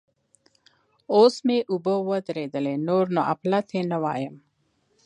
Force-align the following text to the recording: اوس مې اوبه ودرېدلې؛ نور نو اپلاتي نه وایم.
اوس 1.13 1.35
مې 1.45 1.57
اوبه 1.71 1.93
ودرېدلې؛ 2.09 2.75
نور 2.87 3.05
نو 3.15 3.21
اپلاتي 3.33 3.79
نه 3.91 3.97
وایم. 4.03 4.35